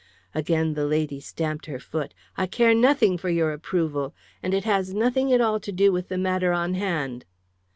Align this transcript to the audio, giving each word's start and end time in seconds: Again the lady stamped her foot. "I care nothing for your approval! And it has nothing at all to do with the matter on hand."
Again 0.33 0.73
the 0.73 0.87
lady 0.87 1.19
stamped 1.19 1.67
her 1.67 1.77
foot. 1.79 2.15
"I 2.35 2.47
care 2.47 2.73
nothing 2.73 3.19
for 3.19 3.29
your 3.29 3.53
approval! 3.53 4.15
And 4.41 4.51
it 4.51 4.63
has 4.63 4.95
nothing 4.95 5.31
at 5.31 5.41
all 5.41 5.59
to 5.59 5.71
do 5.71 5.91
with 5.91 6.07
the 6.09 6.17
matter 6.17 6.51
on 6.51 6.73
hand." 6.73 7.23